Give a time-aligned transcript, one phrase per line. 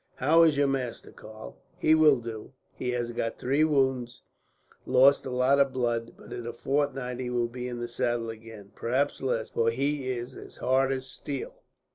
[0.15, 2.53] "How is your master, Karl?" "He will do.
[2.73, 4.23] He has got three wounds,
[4.83, 7.87] and lost a lot of blood; but in a fortnight he will be in the
[7.87, 8.71] saddle again.
[8.73, 11.61] Perhaps less, for he is as hard as steel."